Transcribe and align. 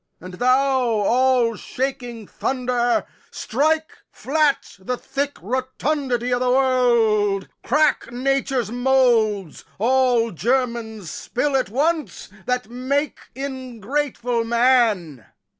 And 0.19 0.33
thou, 0.33 0.79
all 0.79 1.55
shaking 1.55 2.25
thunder, 2.25 3.05
Strike 3.29 3.91
flat 4.09 4.75
the 4.79 4.97
thick 4.97 5.37
rotundity 5.43 6.33
o' 6.33 6.39
th' 6.39 6.51
world, 6.51 7.47
Crack 7.63 8.11
Nature's 8.11 8.71
moulds, 8.71 9.63
all 9.77 10.31
germains 10.31 11.11
spill 11.11 11.55
at 11.55 11.69
once, 11.69 12.29
That 12.47 12.67
makes 12.67 13.27
ingrateful 13.35 14.43
man! 14.43 15.27